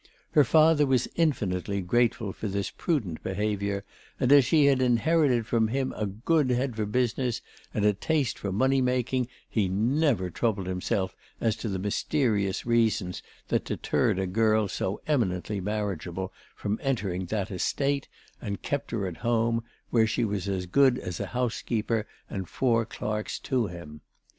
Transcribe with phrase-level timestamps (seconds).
[0.31, 3.83] Her father was infinitely grateful for this prudent behaviour,
[4.19, 7.39] and as she had inherited from him a good head for business
[7.71, 13.21] and a taste for money making, he never troubled himself as to the mysterious reasons
[13.49, 18.07] that deterred a girl so eminently marriageable from entering that estate
[18.41, 22.85] and kept her at home, where she was as good as a housekeeper and four
[22.87, 24.01] clerks to him.